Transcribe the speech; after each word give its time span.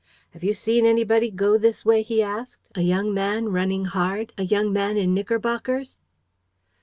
"'Have 0.31 0.43
you 0.43 0.55
seen 0.55 0.83
anybody 0.87 1.29
go 1.29 1.59
this 1.59 1.85
way?' 1.85 2.01
he 2.01 2.23
asked. 2.23 2.67
'A 2.73 2.81
young 2.81 3.13
man, 3.13 3.49
running 3.49 3.85
hard? 3.85 4.33
A 4.35 4.41
young 4.45 4.73
man 4.73 4.97
in 4.97 5.13
knickerbockers?' 5.13 6.01